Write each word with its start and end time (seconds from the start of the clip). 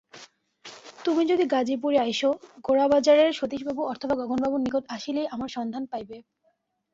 তুমি 1.05 1.23
যদি 1.25 1.43
গাজীপুরে 1.45 1.97
আইস, 1.97 2.21
গোরাবাজারের 2.61 3.31
সতীশবাবু 3.33 3.81
অথবা 3.85 4.13
গগনবাবুর 4.15 4.61
নিকট 4.61 4.83
আসিলেই 4.89 5.27
আমার 5.27 5.49
সন্ধান 5.49 5.83
পাইবে। 5.85 6.17